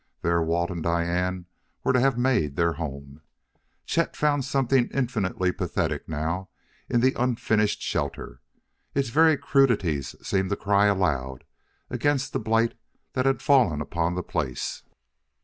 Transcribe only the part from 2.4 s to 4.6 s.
their home; Chet found